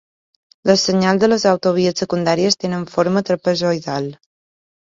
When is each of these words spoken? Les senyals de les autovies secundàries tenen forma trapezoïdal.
Les 0.69 0.85
senyals 0.87 1.21
de 1.23 1.29
les 1.29 1.45
autovies 1.51 2.01
secundàries 2.05 2.57
tenen 2.65 2.89
forma 2.97 3.25
trapezoïdal. 3.29 4.13